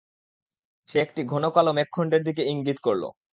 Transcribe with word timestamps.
সে 0.89 0.97
একটি 1.01 1.21
ঘন 1.23 1.43
কাল 1.49 1.67
মেঘখণ্ডের 1.71 2.21
দিকে 2.23 2.43
ইংগিত 2.45 2.77
করল। 2.83 3.03